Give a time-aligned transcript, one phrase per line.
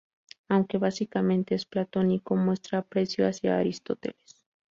[0.49, 4.35] Aunque básicamente es platónico, muestra aprecio hacia Aristóteles.